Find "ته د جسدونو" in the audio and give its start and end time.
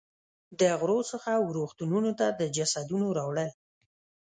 2.19-3.07